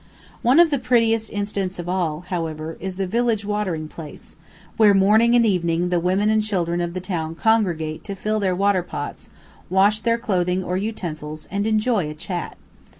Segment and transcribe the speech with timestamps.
[0.41, 4.35] ]One of the prettiest incidents of all, however, is the village watering place,
[4.75, 8.55] where morning and evening the women and children of the town congregate to fill their
[8.55, 9.29] water pots,
[9.69, 12.57] wash their clothing or utensils, and enjoy a chat.